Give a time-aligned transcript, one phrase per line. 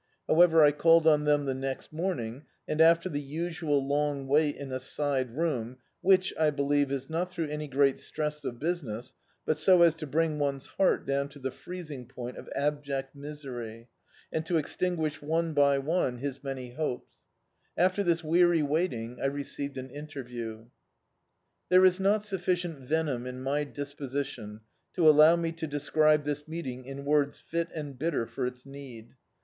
[0.27, 4.71] However, I called on them the next morning, and after the usual long wait in
[4.71, 9.13] a side room— which, I believe, is not through any great stress of business,
[9.45, 13.15] but so as to bring one's heart down to the freezing point of ab ject
[13.15, 13.89] misery,
[14.33, 17.73] and to extinguish one by one his many D,i.,.db, Google The Autobiography of a Super
[17.77, 20.71] Tramp hopes— after this weary waiting, I received an inter view.
[21.69, 24.61] There is not sufiicient venom in my disposi tion
[24.95, 29.11] to allow me to describe this meeting in words fit and bitter for its need.